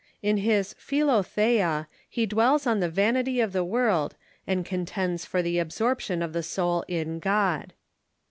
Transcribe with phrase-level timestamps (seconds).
[0.23, 4.15] In his "Philotliea" he dwells on the vanity of the world,
[4.47, 7.73] and contends for the absorption of the soul in God.